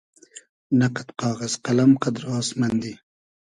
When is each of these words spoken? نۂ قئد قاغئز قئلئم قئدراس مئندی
نۂ 0.77 0.85
قئد 0.95 1.09
قاغئز 1.19 1.53
قئلئم 1.65 1.91
قئدراس 2.03 2.47
مئندی 2.59 2.93